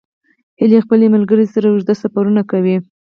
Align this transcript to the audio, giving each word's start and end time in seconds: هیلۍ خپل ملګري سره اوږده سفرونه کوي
هیلۍ 0.59 0.79
خپل 0.85 0.99
ملګري 1.15 1.45
سره 1.53 1.67
اوږده 1.69 1.93
سفرونه 2.01 2.41
کوي 2.51 2.75